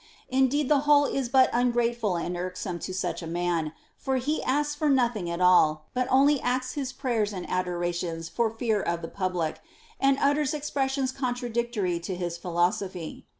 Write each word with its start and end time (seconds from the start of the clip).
Indeed 0.29 0.67
the 0.67 0.79
whole 0.89 1.05
is 1.05 1.29
but 1.29 1.51
ungrateful 1.53 2.15
and 2.15 2.35
irksome 2.35 2.79
to 2.79 2.91
such 2.91 3.21
a 3.21 3.27
man; 3.27 3.71
for 3.99 4.15
he 4.17 4.41
asks 4.41 4.73
for 4.73 4.89
nothing 4.89 5.29
at 5.29 5.39
all, 5.41 5.85
but 5.93 6.07
only 6.09 6.41
acts 6.41 6.71
his 6.73 6.91
prayers 6.91 7.31
and 7.33 7.47
adorations 7.47 8.27
for 8.27 8.49
fear 8.49 8.81
of 8.81 9.03
the 9.03 9.07
public, 9.07 9.59
and 9.99 10.17
utters 10.19 10.55
expres 10.55 10.93
sions 10.93 11.11
contradictory 11.11 11.99
to 11.99 12.15
his 12.15 12.35
philosophy. 12.35 13.27